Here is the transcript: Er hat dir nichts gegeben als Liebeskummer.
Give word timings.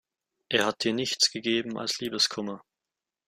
Er 0.49 0.65
hat 0.65 0.83
dir 0.83 0.93
nichts 0.93 1.29
gegeben 1.31 1.77
als 1.77 1.99
Liebeskummer. 1.99 2.63